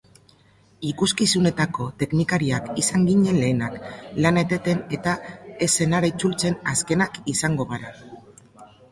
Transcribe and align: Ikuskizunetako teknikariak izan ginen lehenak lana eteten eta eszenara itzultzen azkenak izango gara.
Ikuskizunetako 0.91 1.83
teknikariak 2.03 2.71
izan 2.83 3.03
ginen 3.09 3.37
lehenak 3.43 3.75
lana 4.25 4.43
eteten 4.49 4.81
eta 4.97 5.13
eszenara 5.67 6.09
itzultzen 6.13 6.57
azkenak 6.73 7.21
izango 7.35 7.69
gara. 7.75 7.93